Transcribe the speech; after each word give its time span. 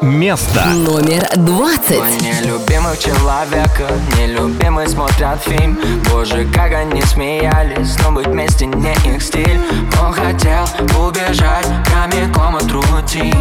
Место. 0.00 0.64
Номер 0.66 1.26
двадцать. 1.36 2.20
нелюбимых 2.20 2.98
человека, 2.98 3.88
нелюбимый 4.18 4.88
смотрят 4.88 5.40
фильм. 5.42 5.78
Боже, 6.10 6.46
как 6.52 6.72
они 6.72 7.00
смеялись, 7.02 7.96
но 8.02 8.10
быть 8.10 8.26
вместе 8.26 8.66
не 8.66 8.92
их 9.06 9.22
стиль. 9.22 9.60
Он 10.02 10.12
хотел 10.12 10.64
убежать 10.98 11.66
прямиком 11.84 12.56
от 12.56 12.70
рутин. 12.70 13.34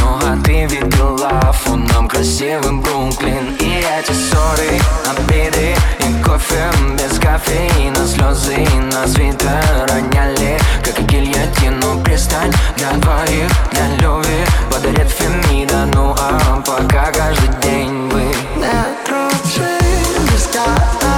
Ну 0.00 0.18
а 0.22 0.36
ты 0.44 0.66
видела 0.66 1.52
фоном 1.52 2.08
красивым 2.08 2.82
Бруклин. 2.82 3.54
И 3.60 3.84
эти 3.98 4.12
ссоры, 4.12 4.80
обиды 5.08 5.76
и 6.00 6.22
кофе 6.22 6.70
без 6.98 7.18
кофеина. 7.18 8.06
Слезы 8.06 8.66
на 8.92 9.06
свитер 9.06 9.86
роняли, 9.88 10.58
как 10.84 10.98
и 10.98 11.02
гильотину. 11.02 12.02
Пристань 12.04 12.52
для 12.76 12.90
двоих, 12.92 13.50
для 13.72 13.86
любви 13.98 14.44
подарит 14.70 15.08
Фемида 15.08 15.86
Ну 16.00 16.14
а 16.18 16.62
пока 16.64 17.12
каждый 17.12 17.50
день 17.60 18.08
вы. 18.08 18.22
Не 18.56 19.04
трогай 19.04 20.32
без 20.32 20.48
головой 20.50 21.09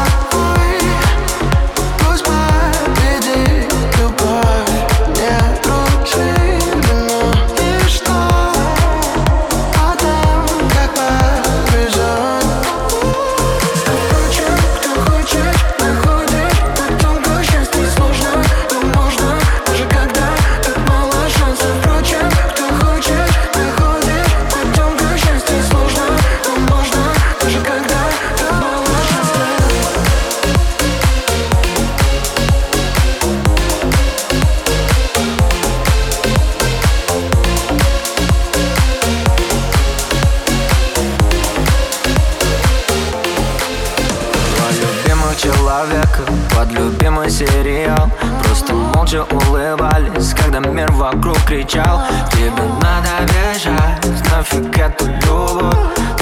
молча 49.13 49.27
улыбались, 49.35 50.35
когда 50.35 50.61
мир 50.61 50.91
вокруг 50.93 51.39
кричал. 51.45 52.03
Тебе 52.33 52.51
надо 52.81 53.33
бежать, 53.33 54.31
нафиг 54.31 54.79
эту 54.79 55.07
любовь. 55.07 55.75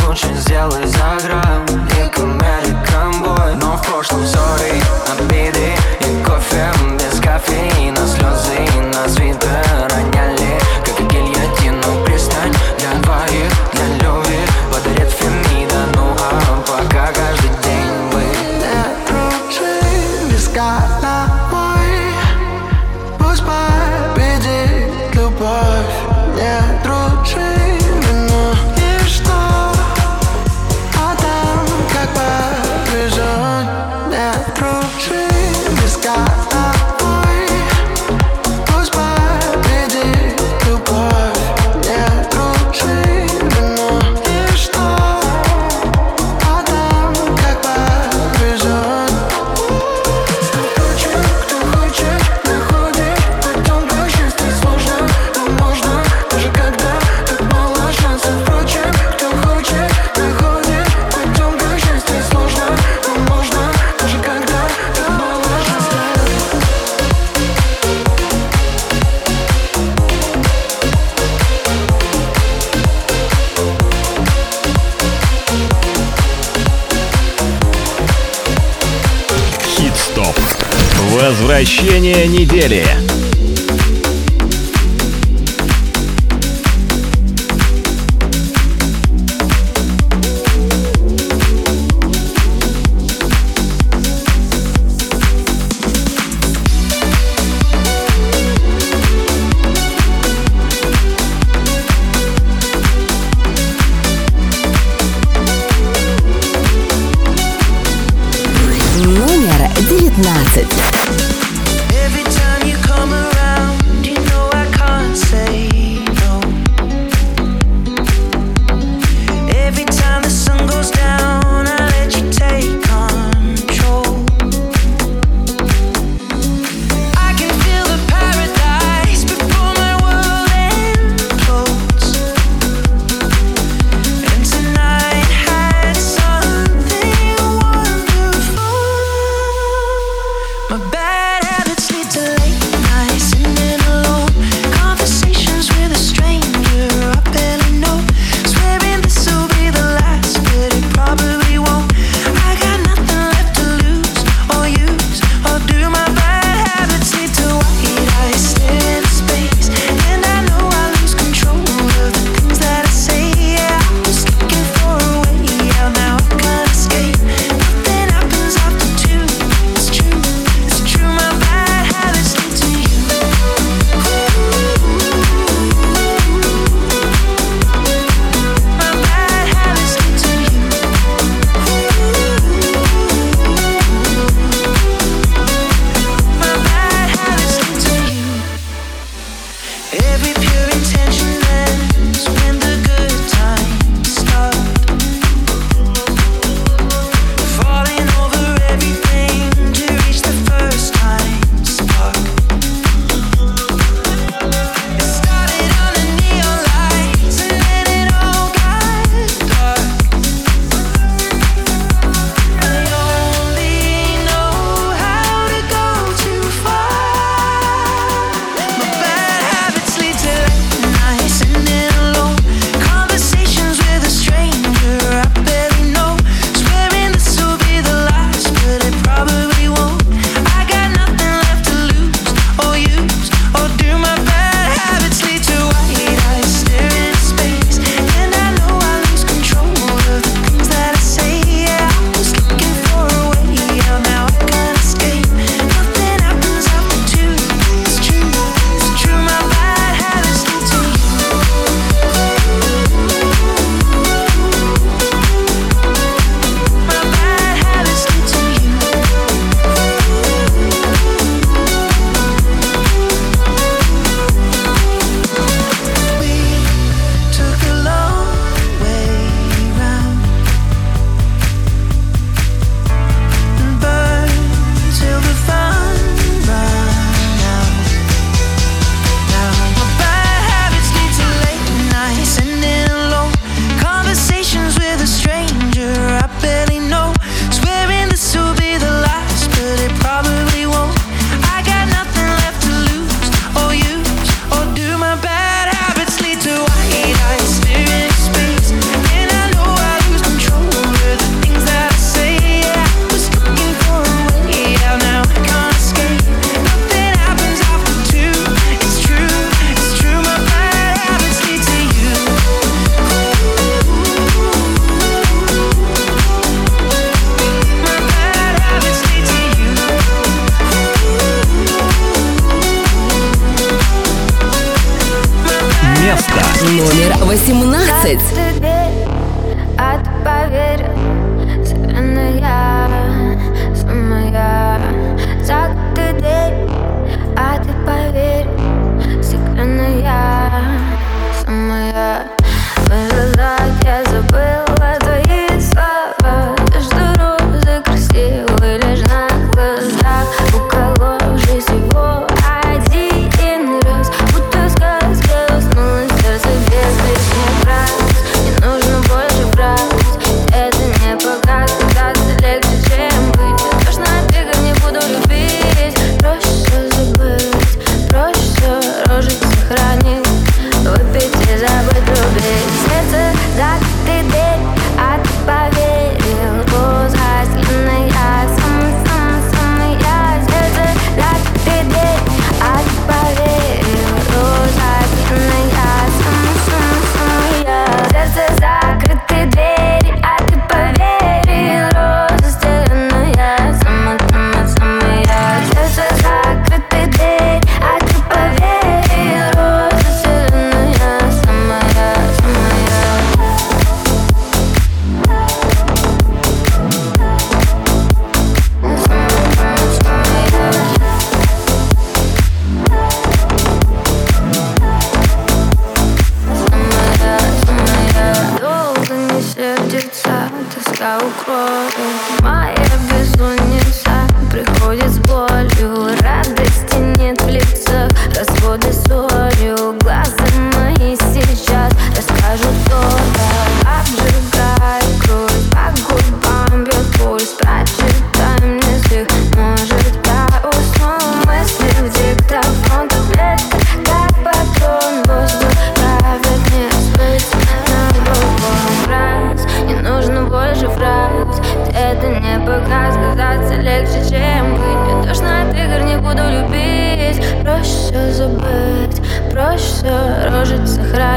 Лучше 0.07 0.27
сделай 0.35 0.85
за 0.87 1.27
грамм, 1.27 1.67
и 1.67 2.11
boy 3.23 3.55
Но 3.61 3.77
в 3.77 3.87
прошлом 3.87 4.25
ссоры, 4.27 4.73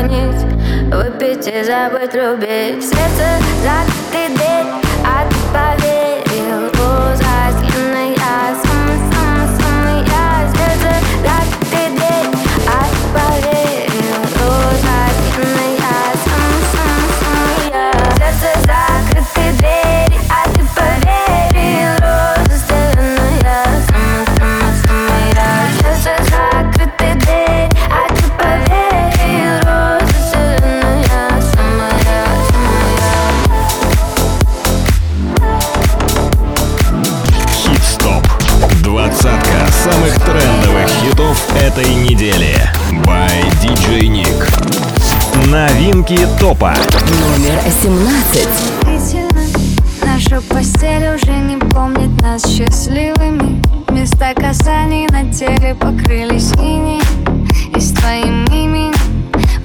звонить 0.03 0.41
Выпить 0.91 1.47
и 1.47 1.63
забыть 1.63 2.13
любить 2.13 2.83
Сердце 2.83 3.39
закрыт 3.63 4.35
дверь, 4.35 4.65
а 5.05 5.27
ты 5.29 5.35
поверил. 5.53 6.69
В 6.73 6.79
узость 7.13 7.72
новинки 46.03 46.27
топа. 46.39 46.73
Номер 47.21 47.59
17. 47.81 48.47
Наша 50.03 50.41
постель 50.41 51.15
уже 51.15 51.31
не 51.31 51.57
помнит 51.57 52.21
нас 52.21 52.45
счастливыми. 52.45 53.61
Места 53.89 54.33
касаний 54.35 55.07
на 55.07 55.31
теле 55.31 55.75
покрылись 55.75 56.51
ини 56.53 56.99
И 57.75 57.79
с 57.79 57.91
твоим 57.91 58.45
именем 58.45 58.93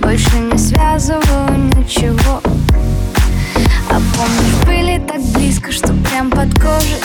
больше 0.00 0.38
не 0.38 0.58
связываю 0.58 1.58
ничего. 1.76 2.40
А 3.90 3.94
помнишь, 3.94 4.66
были 4.66 4.98
так 4.98 5.22
близко, 5.34 5.72
что 5.72 5.92
прям 5.92 6.30
под 6.30 6.54
кожей? 6.54 7.00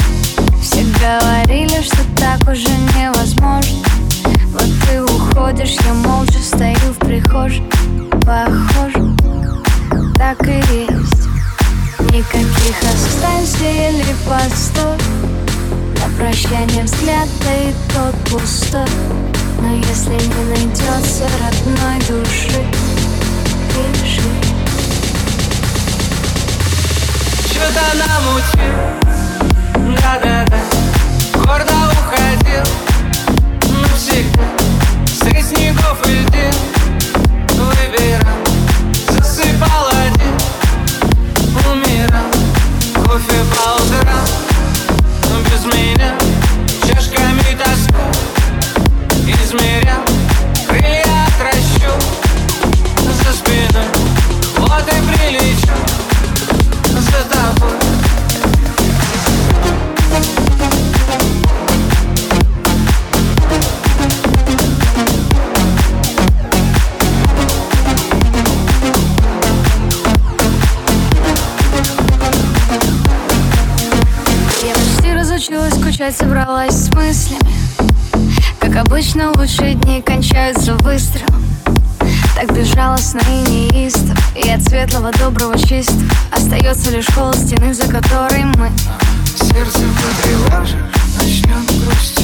Все 0.62 0.84
говорили, 1.00 1.82
что 1.82 1.98
так 2.18 2.42
уже 2.50 2.70
невозможно. 2.98 3.80
Вот 4.54 4.70
ты 4.88 5.02
уходишь, 5.02 5.78
я 5.86 5.94
молча 5.94 6.40
стою 6.40 6.94
в 6.94 7.00
прихожей. 7.00 7.64
Похоже, 8.26 9.23
так 10.16 10.48
и 10.48 10.56
есть. 10.56 11.28
Никаких 12.12 12.76
останься 12.84 13.66
или 13.66 14.16
постой 14.28 14.98
На 16.00 16.08
прощание 16.18 16.84
взгляд, 16.84 17.28
да 17.44 17.54
и 17.56 17.74
тот 17.94 18.16
пустой. 18.30 18.88
Но 19.60 19.76
если 19.76 20.12
не 20.12 20.44
найдется 20.50 21.28
родной 21.40 22.00
души 22.08 22.66
Пиши 23.70 24.22
Что-то 27.46 27.84
нам 27.96 28.26
намутил, 28.26 28.76
да-да-да. 30.02 30.62
Гордо 31.34 31.78
уходил 31.94 32.66
навсегда 33.90 34.44
ну, 34.44 35.08
Среди 35.08 35.42
снегов 35.42 36.08
и 36.08 36.12
льдин 36.12 36.73
ясно 83.14 83.22
и 83.30 83.90
И 84.36 84.50
от 84.50 84.64
светлого 84.64 85.12
доброго 85.12 85.58
чист 85.58 85.94
Остается 86.32 86.92
лишь 86.92 87.08
холод 87.08 87.36
стены, 87.36 87.74
за 87.74 87.88
которой 87.88 88.46
мы. 88.58 88.72
Сердце 89.36 89.80
потревожишь, 89.80 90.76
начнем 91.18 91.66
грустить. 91.86 92.23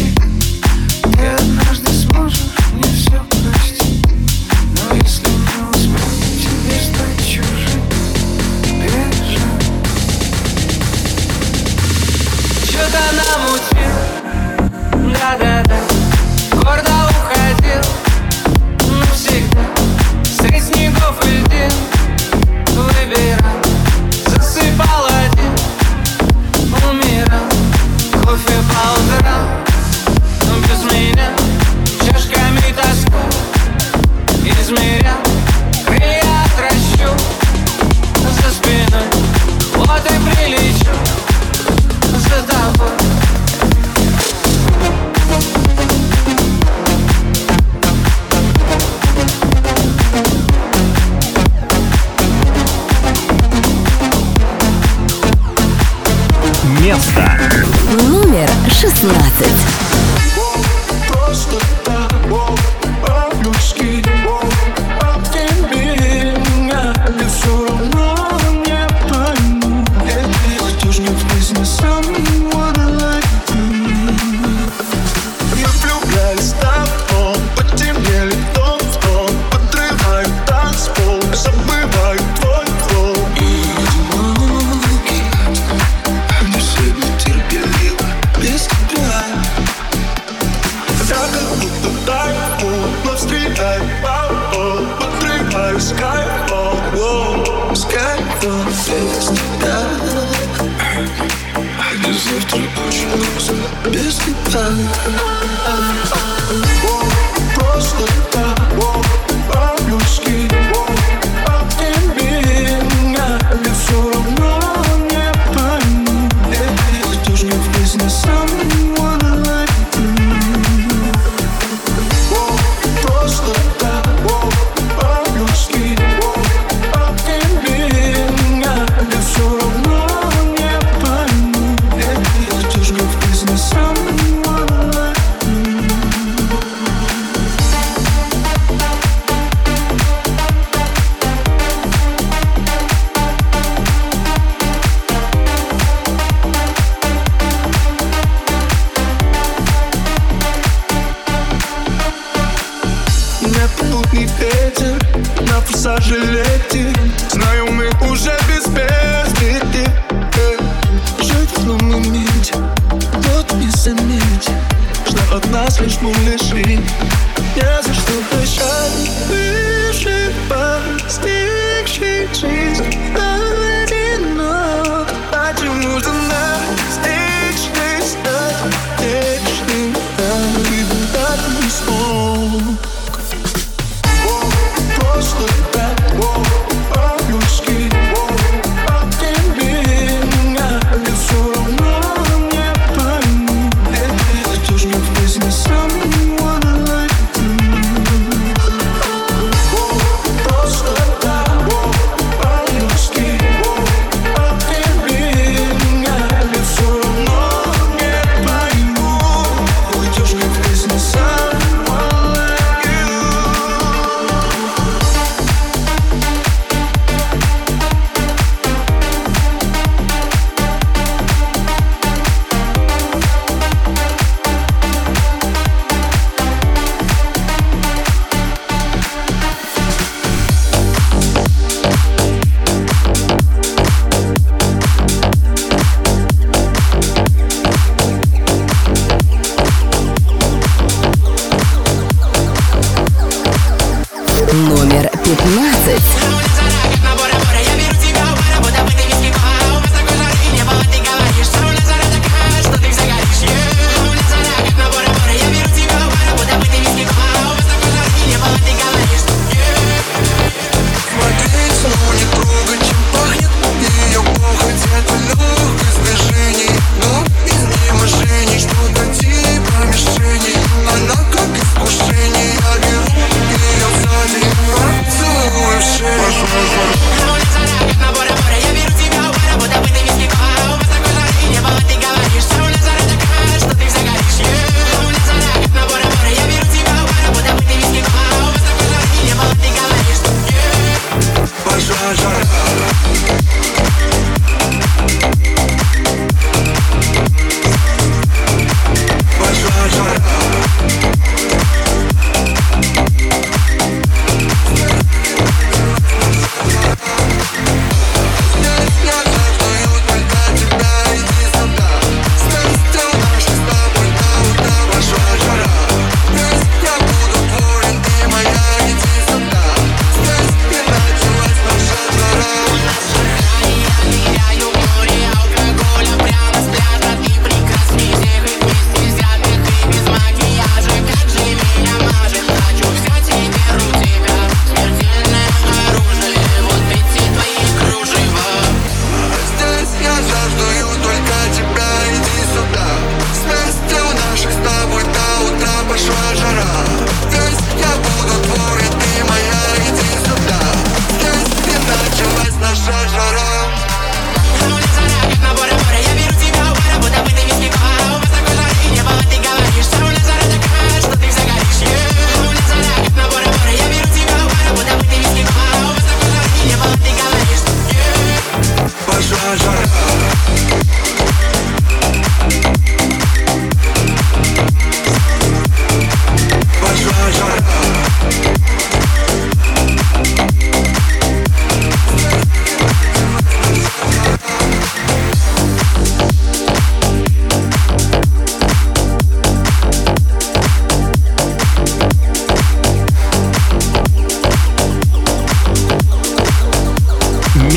16. 58.91 61.78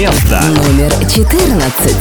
место. 0.03 0.41
Номер 0.49 0.93
14. 1.07 1.97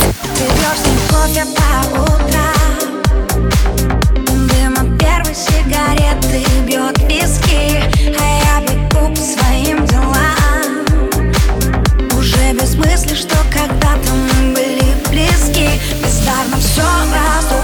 А 12.63 12.75
мысли, 12.77 13.15
что 13.15 13.35
когда-то 13.53 14.13
мы 14.13 14.53
были 14.53 14.93
близки, 15.09 15.69
бездарно 16.03 16.57
все 16.57 16.81
раздумываем. 16.81 17.60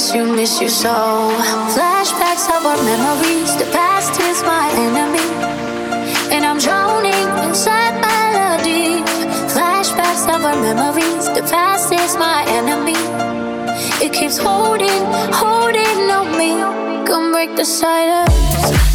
miss 0.00 0.14
you, 0.14 0.24
miss 0.24 0.60
you 0.62 0.68
so. 0.68 0.94
Flashbacks 1.76 2.48
of 2.56 2.64
our 2.64 2.82
memories, 2.84 3.54
the 3.56 3.68
past 3.70 4.18
is 4.18 4.42
my 4.44 4.66
enemy. 4.86 5.28
And 6.34 6.42
I'm 6.46 6.58
drowning 6.58 7.28
inside 7.46 8.00
melody. 8.00 9.02
Flashbacks 9.52 10.24
of 10.34 10.42
our 10.42 10.56
memories, 10.56 11.26
the 11.36 11.46
past 11.52 11.92
is 11.92 12.16
my 12.16 12.46
enemy. 12.48 12.96
It 14.02 14.14
keeps 14.14 14.38
holding, 14.38 15.02
holding 15.42 16.00
on 16.18 16.28
me. 16.38 16.52
Come 17.06 17.32
break 17.32 17.54
the 17.56 17.66
silence. 17.66 18.32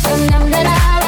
Dum 0.10 0.22
-dum 0.28 0.50
-da 0.52 0.64
-da. 0.64 1.05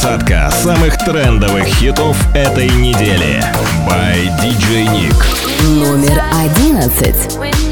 двадцатка 0.00 0.50
самых 0.50 0.96
трендовых 0.96 1.66
хитов 1.66 2.16
этой 2.34 2.70
недели. 2.70 3.44
By 3.86 4.30
DJ 4.40 4.86
Nick. 4.86 5.14
Номер 5.74 6.22
одиннадцать. 6.42 7.69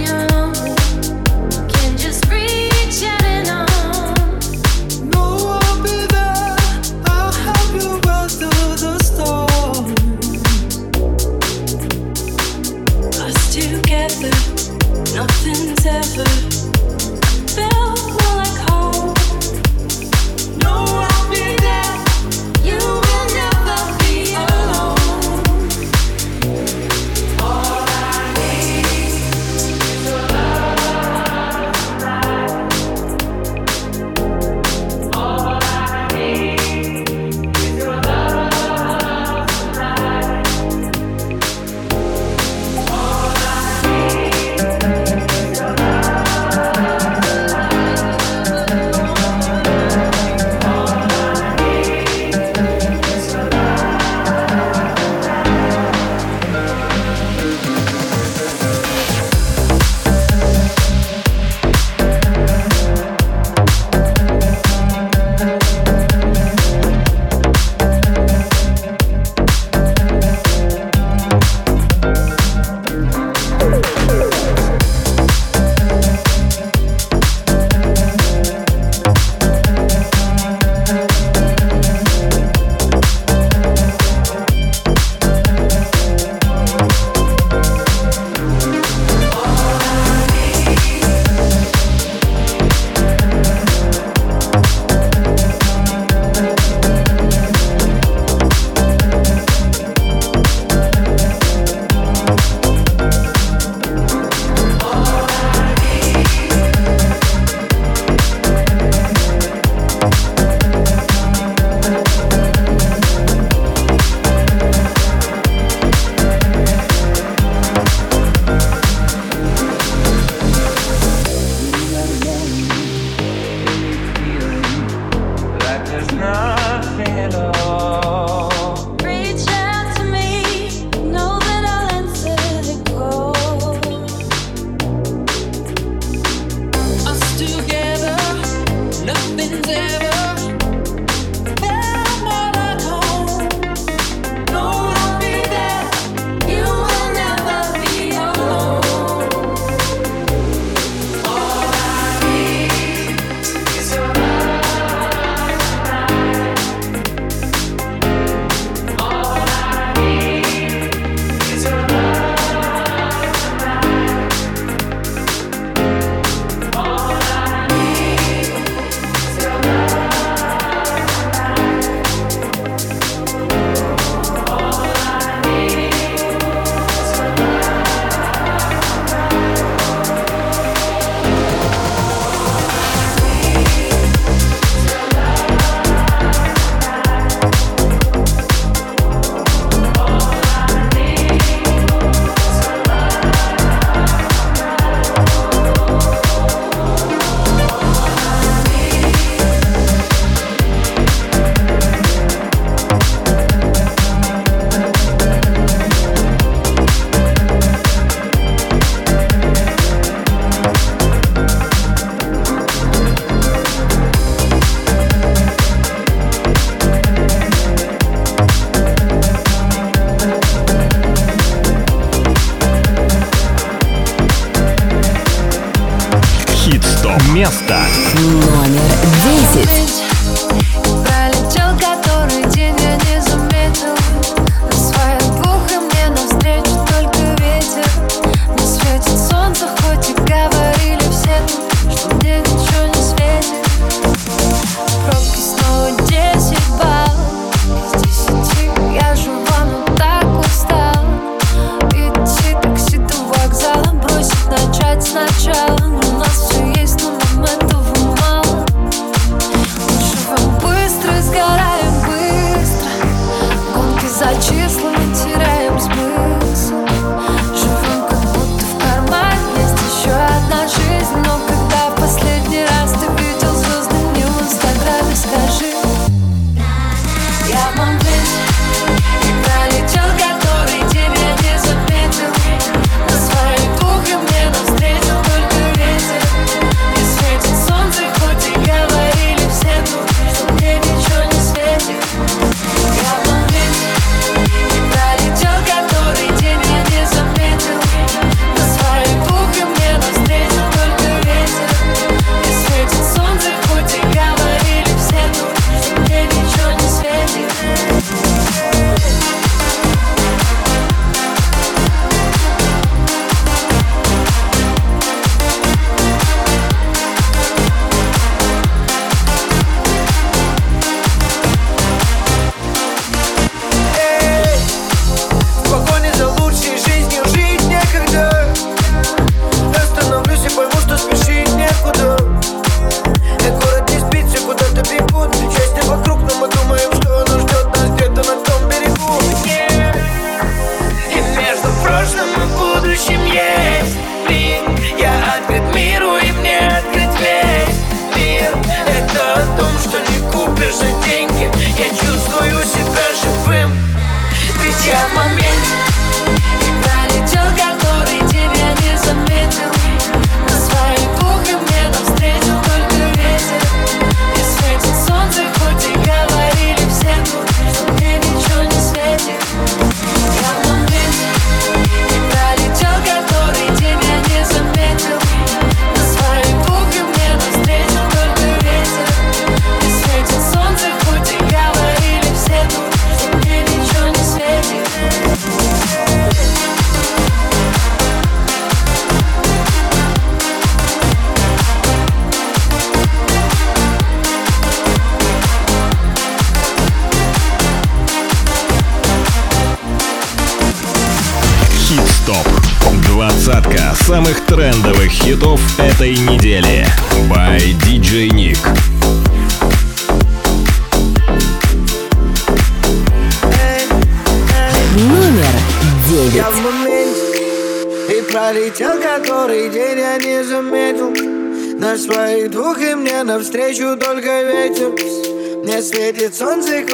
место 227.39 227.79
номер 228.21 228.91
десять. 229.23 229.98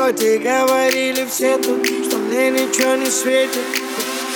полете 0.05 0.39
Говорили 0.39 1.27
все 1.31 1.57
тут, 1.57 1.85
что 1.87 2.17
мне 2.19 2.51
ничего 2.51 2.95
не 2.97 3.07
светит. 3.07 3.59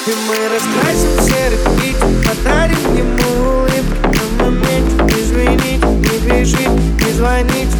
И 0.06 0.10
мы 0.26 0.36
раскрасим 0.48 1.20
серый 1.20 1.58
пик 1.80 1.96
Подарим 2.26 2.96
ему 2.96 3.60
улыбку 3.60 4.08
На 4.38 4.44
моменте. 4.44 5.16
Извините, 5.18 5.86
не 5.86 6.44
пишите, 6.44 6.70
не 6.70 7.12
звоните. 7.12 7.77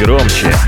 Громче» 0.00 0.59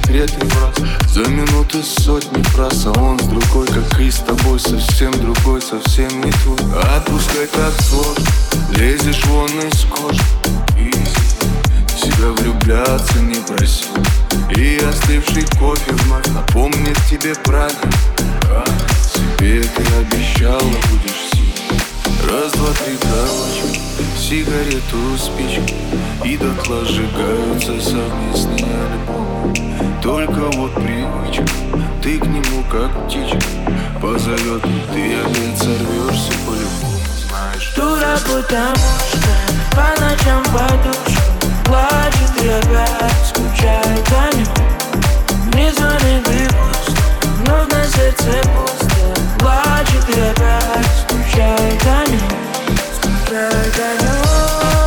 секреты 0.00 0.46
враз 0.46 0.74
За 1.08 1.28
минуты 1.28 1.82
сотни 1.82 2.42
фраз 2.42 2.86
А 2.86 3.00
он 3.00 3.18
с 3.18 3.24
другой, 3.24 3.66
как 3.66 4.00
и 4.00 4.10
с 4.10 4.18
тобой 4.18 4.58
Совсем 4.58 5.12
другой, 5.12 5.60
совсем 5.60 6.08
не 6.20 6.30
твой. 6.30 6.58
Отпускай 6.96 7.46
так 7.46 7.72
сложно 7.82 8.24
Лезешь 8.76 9.24
вон 9.26 9.48
из 9.48 9.84
кожи. 9.84 10.22
Изи. 10.76 11.20
Себя 11.96 12.28
влюбляться 12.38 13.18
не 13.20 13.34
проси. 13.34 13.84
И 14.56 14.78
остывший 14.78 15.44
кофе 15.58 15.92
вновь 15.92 16.26
Напомнит 16.28 16.96
тебе 17.08 17.34
правильно. 17.44 17.80
Себе 19.12 19.62
ты 19.62 19.82
обещала 19.98 20.60
будешь 20.60 21.30
Раз, 22.28 22.52
два, 22.52 22.68
три, 22.84 22.96
короче 23.00 23.80
Сигарету, 24.16 25.18
спичку 25.18 25.74
И 26.24 26.36
дотла 26.36 26.84
сжигаются 26.84 27.80
совместные 27.80 28.66
альбомы 28.66 29.19
Только 30.10 30.40
вот 30.56 30.74
привычка 30.74 31.44
Ты 32.02 32.18
к 32.18 32.26
нему 32.26 32.64
как 32.68 32.90
птичка. 33.06 33.38
Позовет 34.02 34.64
и 34.64 34.82
ты 34.92 35.14
опять 35.20 35.56
сорвешься 35.56 36.32
по-любому 36.44 36.98
Знаешь, 37.28 37.72
Дура, 37.76 38.18
потому 38.26 38.90
что 39.08 39.30
по 39.70 40.00
ночам 40.00 40.42
подушка 40.46 41.22
Плачет 41.64 42.42
и 42.42 42.48
опять 42.48 43.24
скучает 43.28 44.08
о 44.10 44.36
нем 44.36 44.48
Не 45.54 45.70
звонит 45.70 46.28
и 46.28 46.48
пусто, 46.56 47.02
но 47.46 47.64
на 47.66 47.84
сердце 47.86 48.42
пусто. 48.48 49.14
Плачет 49.38 50.08
и 50.08 50.20
опять 50.22 50.90
скучает 51.06 51.82
о 51.86 52.10
нем 52.10 52.20
Скучает 52.96 53.74
о 53.78 54.02
нем 54.02 54.79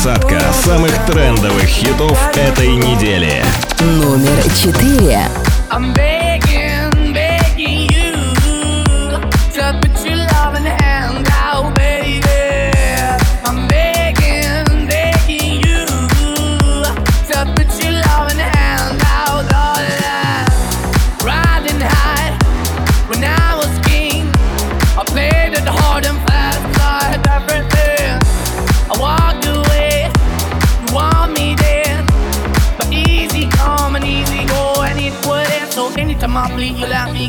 Двадцатка 0.00 0.52
самых 0.52 0.92
трендовых 1.06 1.64
хитов 1.64 2.16
этой 2.36 2.68
недели. 2.68 3.42
Номер 3.80 4.40
четыре. 4.54 5.22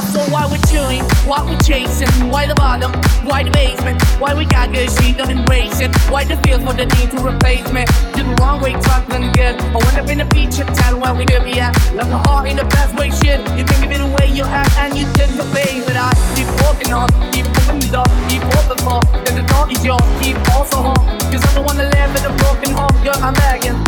Soul. 0.00 0.24
Why 0.32 0.46
we 0.46 0.58
chewing? 0.70 1.04
Why 1.28 1.44
we 1.44 1.56
chasing? 1.58 2.08
Why 2.30 2.46
the 2.46 2.54
bottom? 2.54 2.92
Why 3.28 3.42
the 3.42 3.50
basement? 3.50 4.00
Why 4.18 4.34
we 4.34 4.44
got 4.46 4.72
good, 4.72 4.90
she 4.90 5.12
don't 5.12 5.30
embrace 5.30 5.80
it? 5.80 5.94
Why 6.10 6.24
the 6.24 6.36
feel 6.46 6.60
for 6.60 6.72
the 6.72 6.86
need 6.96 7.10
to 7.12 7.18
replace 7.20 7.70
me? 7.72 7.84
Did 8.14 8.26
the 8.26 8.36
wrong 8.40 8.60
way, 8.62 8.72
talking 8.72 9.32
good. 9.32 9.60
I 9.60 9.78
went 9.84 9.98
up 9.98 10.08
in 10.08 10.18
the 10.18 10.28
feature 10.32 10.64
town 10.64 11.00
where 11.00 11.14
we 11.14 11.26
could 11.26 11.44
be 11.44 11.60
at. 11.60 11.76
Left 11.92 12.10
my 12.10 12.22
heart 12.26 12.48
in 12.48 12.56
the 12.56 12.64
best 12.64 12.96
way, 12.96 13.10
shit. 13.10 13.40
You 13.58 13.64
can 13.64 13.80
give 13.82 13.92
it 13.92 14.00
away, 14.00 14.28
you 14.32 14.44
have, 14.44 14.70
and 14.78 14.96
you 14.96 15.06
the 15.36 15.44
face. 15.54 15.84
But 15.84 15.96
I 15.96 16.12
keep 16.36 16.48
walking 16.62 16.92
on, 16.92 17.08
keep 17.32 17.46
moving 17.46 17.80
the 17.80 17.90
door, 17.90 18.08
keep 18.28 18.42
open 18.58 18.78
for. 18.84 19.00
Cause 19.24 19.34
the 19.34 19.44
door 19.50 19.70
is 19.70 19.84
yours, 19.84 20.02
keep 20.20 20.36
also 20.54 20.76
home. 20.92 21.02
Cause 21.30 21.42
I'm 21.46 21.54
the 21.54 21.62
one 21.62 21.76
that 21.76 21.90
live 21.94 22.12
in 22.16 22.24
a 22.30 22.32
broken 22.38 22.70
home, 22.72 22.96
girl, 23.04 23.18
I'm 23.18 23.34
begging. 23.34 23.78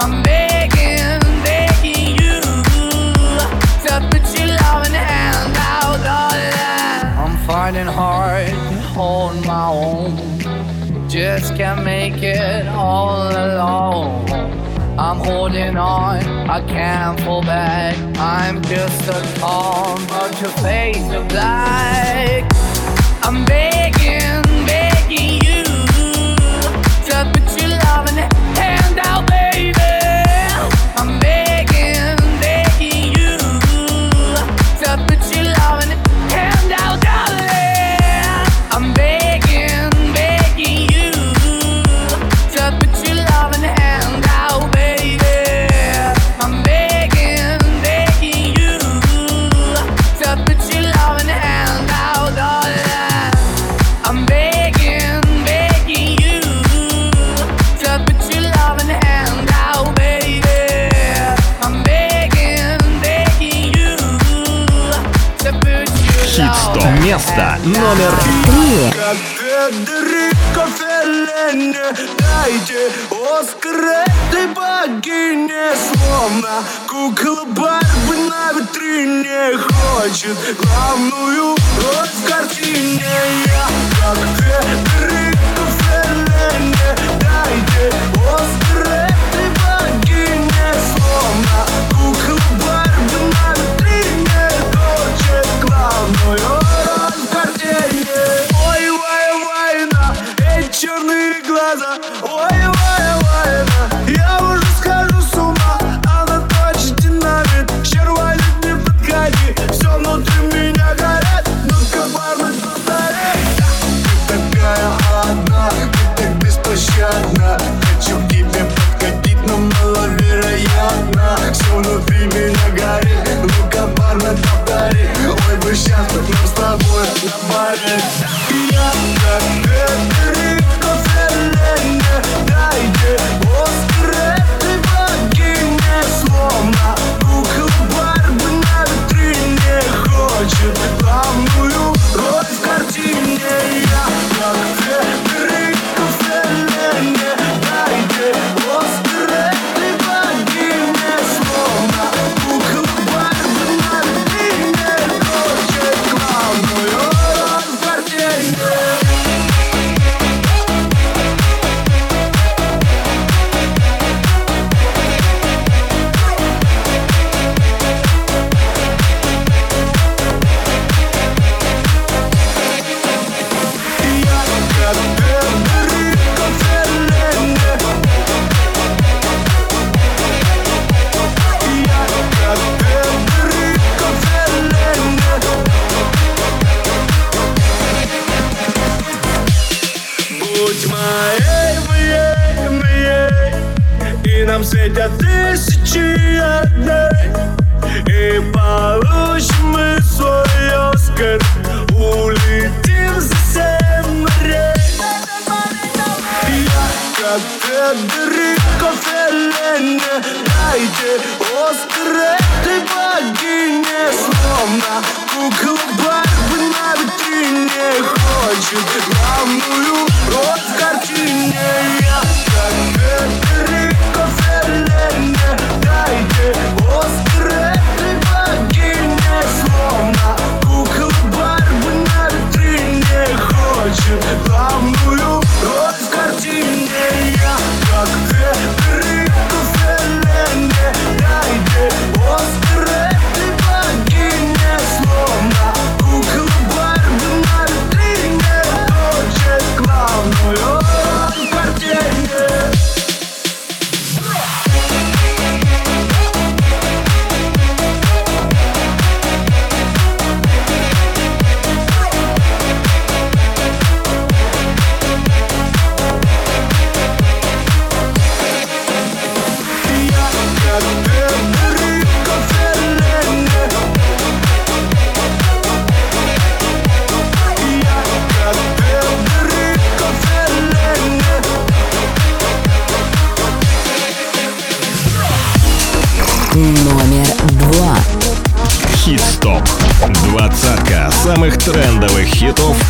I'm 0.00 0.22
begging, 0.22 1.20
begging 1.44 2.16
you 2.18 2.43
I'm 7.16 7.36
finding 7.46 7.86
hard 7.86 8.48
to 8.48 8.80
hold 8.94 9.44
my 9.46 9.68
own. 9.68 11.08
Just 11.08 11.54
can't 11.56 11.84
make 11.84 12.22
it 12.22 12.66
all 12.68 13.28
alone. 13.28 14.28
I'm 14.98 15.18
holding 15.18 15.76
on, 15.76 16.24
I 16.48 16.60
can't 16.66 17.20
fall 17.20 17.42
back. 17.42 17.96
I'm 18.18 18.62
just 18.62 19.08
a 19.08 19.38
calm, 19.40 20.06
but 20.06 20.40
your 20.40 20.50
face 20.62 21.12
of 21.12 21.28
black. 21.28 22.44
I'm 23.22 23.44
begging, 23.44 24.42
begging 24.66 25.40
you 25.44 25.53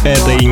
хитов 0.05 0.07
этой 0.07 0.43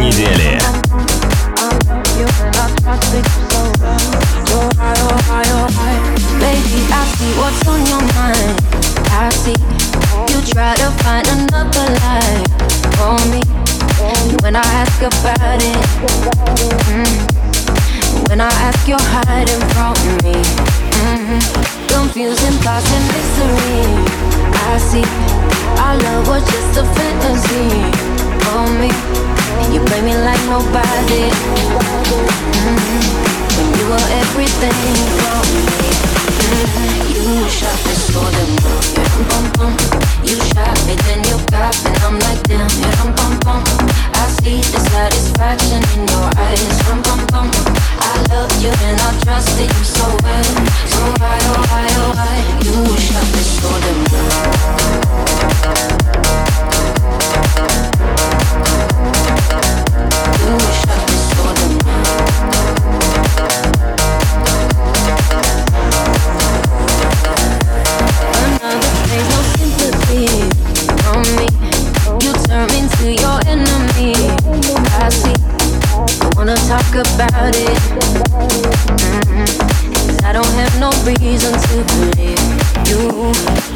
to 81.68 81.76
believe 81.90 82.48
you. 82.88 83.00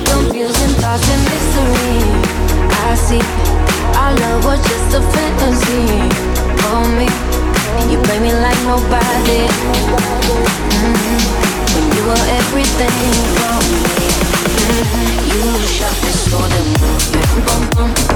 Your 0.07 0.49
thoughts, 0.81 1.09
and 1.09 1.23
mystery. 1.31 2.01
I 2.69 2.95
see 2.95 3.25
our 3.97 4.13
love 4.15 4.45
was 4.45 4.61
just 4.63 4.95
a 4.95 5.03
fantasy 5.15 5.87
for 6.63 6.83
me. 6.99 7.09
You 7.91 7.99
play 8.07 8.21
me 8.21 8.33
like 8.33 8.61
nobody. 8.65 9.43
Mm-hmm. 10.77 11.19
When 11.73 11.85
you 11.97 12.03
were 12.09 12.27
everything 12.41 12.97
for 13.37 13.57
me, 13.71 13.83
mm-hmm. 14.67 15.31
you 15.31 15.41
shot 15.67 15.97
this 16.05 16.29
for 16.29 16.47
the 16.55 16.63
moon. 16.81 18.16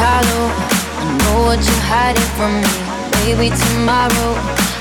hollow. 0.00 0.46
I 1.00 1.04
know 1.20 1.36
what 1.48 1.60
you're 1.60 1.84
hiding 1.92 2.30
from 2.36 2.52
me. 2.64 2.72
Maybe 3.20 3.52
tomorrow 3.52 4.32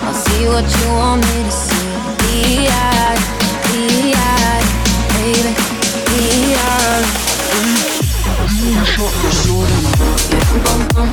I'll 0.07 0.15
see 0.15 0.47
what 0.47 0.63
you 0.63 0.88
want 0.95 1.22
me 1.28 1.38
to 1.43 1.51
see. 1.51 1.88
Be-eyed, 2.24 3.22
be-eyed, 3.72 4.67
baby, 5.15 5.51
be-eyed. 6.07 7.07
You 8.59 8.86
shot 8.86 9.13
me 9.24 9.30
so 9.43 9.55
damn. 9.67 10.59
bum, 10.63 10.82
bum. 10.93 11.09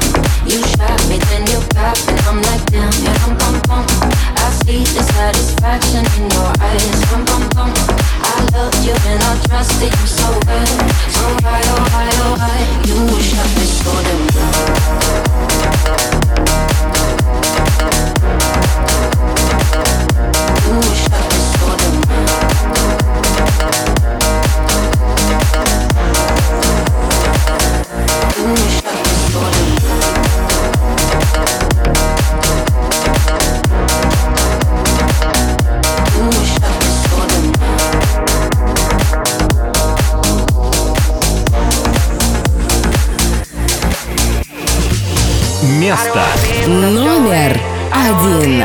You 0.46 0.58
shot 0.74 1.00
me, 1.10 1.18
then 1.28 1.42
you 1.50 1.60
got 1.74 1.98
me. 2.06 2.14
I'm 2.30 2.38
like 2.46 2.64
damn, 2.70 2.92
yeah, 3.02 3.16
bum, 3.22 3.34
bum, 3.38 3.56
bum. 3.66 3.84
I 4.38 4.46
see 4.62 4.84
the 4.94 5.02
satisfaction 5.14 6.04
in 6.18 6.30
your 6.30 6.50
eyes, 6.62 6.98
bum, 7.10 7.24
bum, 7.26 7.42
bum. 7.54 8.15
You 12.86 13.04
wish 13.06 13.34
I 13.34 13.42
could 13.42 13.68
slow 13.68 14.00
them 14.02 14.26
down. 14.28 14.56
Место. 45.76 46.22
Номер 46.66 47.60
один. 47.92 48.64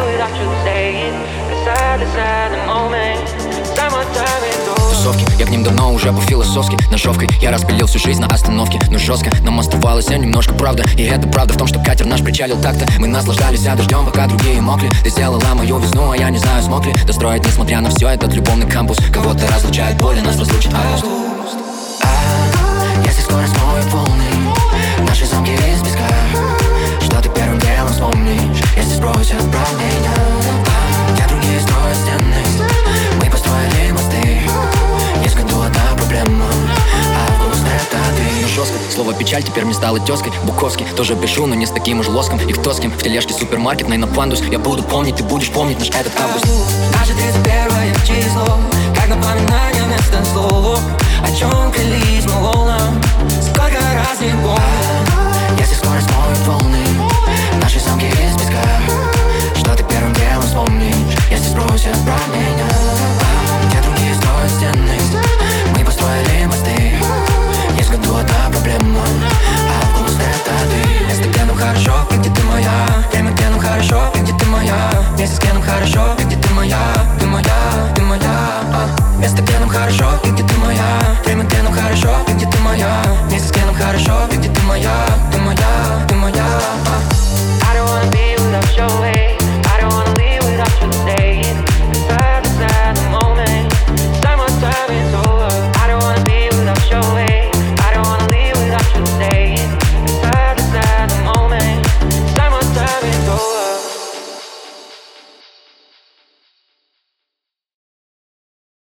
Тусовки, 4.89 5.25
я 5.37 5.45
к 5.45 5.49
ним 5.49 5.63
давно 5.63 5.91
уже 5.91 6.13
по-философски 6.13 6.77
Ножовкой 6.89 7.27
я 7.41 7.51
распилил 7.51 7.87
всю 7.87 7.99
жизнь 7.99 8.21
на 8.21 8.27
остановке. 8.27 8.79
Но 8.89 8.97
жестко 8.97 9.29
нам 9.41 9.59
оставалось 9.59 10.07
я 10.07 10.17
немножко 10.17 10.53
правда. 10.53 10.85
И 10.95 11.03
это 11.03 11.27
правда 11.27 11.53
в 11.53 11.57
том, 11.57 11.67
что 11.67 11.83
катер 11.83 12.05
наш 12.05 12.21
причалил 12.21 12.61
так-то. 12.61 12.87
Мы 12.97 13.07
наслаждались 13.07 13.67
а 13.67 13.75
дождем, 13.75 14.05
пока 14.05 14.27
другие 14.27 14.61
мокли. 14.61 14.89
Ты 15.03 15.09
сделала 15.09 15.41
мою 15.53 15.79
весну, 15.79 16.11
а 16.11 16.17
я 16.17 16.29
не 16.29 16.37
знаю, 16.37 16.63
смог 16.63 16.85
ли 16.85 16.93
Достроить, 17.05 17.45
несмотря 17.45 17.81
на 17.81 17.89
все, 17.89 18.07
этот 18.07 18.33
любовный 18.33 18.69
кампус. 18.69 18.97
Кого-то 19.13 19.45
разлучает 19.53 19.97
боль, 19.97 20.17
а 20.19 20.23
нас 20.23 20.39
разлучит 20.39 20.73
август. 20.73 21.05
А, 22.03 23.05
Если 23.05 23.21
скорость 23.21 23.53
смоет 23.53 23.85
волны. 23.91 24.23
Наши 24.99 25.25
замки 25.25 25.51
из 25.51 25.81
песка 25.81 26.70
Что 27.11 27.21
ты 27.21 27.29
первым 27.29 27.59
делом 27.59 27.91
вспомнишь 27.91 28.63
Если 28.77 28.93
сбросят 28.93 29.41
про 29.51 29.67
меня 29.75 30.15
Я 31.17 31.27
другие 31.27 31.59
строят 31.59 31.97
стены 31.97 32.41
Мы 33.21 33.29
построили 33.29 33.91
мосты. 33.91 34.39
Есть 35.21 35.35
в 35.35 35.39
одна 35.39 35.81
проблема 35.97 36.45
Август 37.27 37.65
это 37.65 37.97
ты. 38.15 38.47
Жестко, 38.47 38.77
слово 38.95 39.13
печаль 39.13 39.43
теперь 39.43 39.65
мне 39.65 39.73
стало 39.73 39.99
тезкой 39.99 40.31
Буковский, 40.45 40.85
тоже 40.95 41.17
пишу, 41.17 41.47
но 41.47 41.55
не 41.55 41.65
с 41.65 41.71
таким 41.71 41.99
уж 41.99 42.07
лоском. 42.07 42.39
И 42.47 42.53
кто 42.53 42.71
с 42.71 42.79
кем, 42.79 42.91
в 42.91 43.03
тележке 43.03 43.33
супермаркет, 43.33 43.89
на 43.89 44.07
пандус 44.07 44.41
Я 44.49 44.59
буду 44.59 44.81
помнить, 44.81 45.17
ты 45.17 45.23
будешь 45.23 45.51
помнить 45.51 45.79
наш 45.79 45.89
этот 45.89 46.13
август. 46.17 46.45
Наше 46.97 47.13
31 47.13 47.93
число 48.05 48.57
Как 48.95 49.09
напоминание 49.09 49.83
вместо 49.83 50.23
слова 50.31 50.79
О 51.25 51.31
чем 51.37 51.73
клялись 51.73 52.25
мы 52.25 52.41
волнам 52.41 53.01
Сколько 53.41 53.79
раз 53.81 54.21
не 54.21 54.29
помню 54.29 55.59
Если 55.59 55.75
скорость 55.75 56.07
смоет 56.07 56.47
волны 56.47 57.00
нашей 57.73 57.87
замке 57.87 58.07
из 58.07 58.33
песка 58.35 58.61
Что 59.55 59.75
ты 59.75 59.83
первым 59.83 60.13
делом 60.13 60.41
вспомнишь, 60.41 61.15
если 61.29 61.51
спросят 61.51 61.95
про 62.03 62.17
меня. 62.35 62.67
Где 63.67 63.81
другие 63.81 64.13
строят 64.15 64.51
стены, 64.51 64.97
мы 65.77 65.85
построили 65.85 66.45
мосты. 66.47 66.93
Есть 67.77 67.91
году 67.91 68.17
одна 68.17 68.49
проблема, 68.51 69.03
а 69.69 69.97
август 69.97 70.19
это 70.19 70.51
ты. 70.69 71.13
Если 71.13 71.29
где 71.29 71.45
хорошо, 71.53 71.93
где 72.11 72.29
ты 72.29 72.43
моя. 72.43 72.87
Время 73.13 73.31
где 73.31 73.45
хорошо, 73.45 74.11
где 74.15 74.33
ты 74.33 74.45
моя. 74.47 74.91
Месяц 75.17 75.39
где 75.39 75.51
хорошо, 75.61 76.15
где 76.19 76.35
ты 76.35 76.53
моя. 76.53 76.79
Ты 77.19 77.25
моя, 77.25 77.55
ты 77.95 78.01
моя. 78.01 78.37
А. 78.73 78.89
Место 79.17 79.41
где 79.41 79.53
хорошо, 79.53 80.19
где 80.25 80.43
ты 80.43 80.57
моя. 80.57 80.99
Время 81.23 81.43
где 81.45 81.57
хорошо, 81.57 82.17
где 82.27 82.45
ты 82.45 82.57
моя. 82.59 83.01
Месяц 83.31 83.51
где 83.51 83.61
хорошо, 83.81 84.27
где 84.29 84.49
ты 84.49 84.61
моя. 84.63 85.05
Ты 85.31 85.37
моя, 85.37 86.05
ты 86.09 86.15
моя. 86.15 86.45
а. 86.87 87.30
Time 94.61 94.91
is 94.91 95.13
over. 95.15 95.30